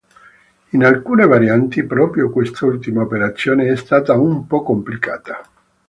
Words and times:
In 0.69 0.83
alcune 0.83 1.27
varianti, 1.27 1.83
proprio 1.83 2.31
quest'ultima 2.31 3.03
operazione 3.03 3.67
è 3.71 3.75
stata 3.75 4.15
un 4.15 4.47
po' 4.47 4.63
complicata. 4.63 5.43